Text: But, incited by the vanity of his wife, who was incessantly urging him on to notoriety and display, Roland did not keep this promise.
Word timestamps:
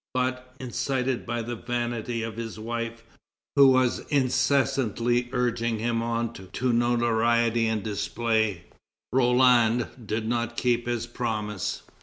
But, 0.15 0.55
incited 0.59 1.27
by 1.27 1.43
the 1.43 1.55
vanity 1.55 2.23
of 2.23 2.35
his 2.35 2.57
wife, 2.57 3.03
who 3.55 3.67
was 3.67 3.99
incessantly 4.09 5.29
urging 5.31 5.77
him 5.77 6.01
on 6.01 6.33
to 6.33 6.73
notoriety 6.73 7.67
and 7.67 7.83
display, 7.83 8.63
Roland 9.13 9.89
did 10.07 10.27
not 10.27 10.57
keep 10.57 10.85
this 10.85 11.05
promise. 11.05 11.83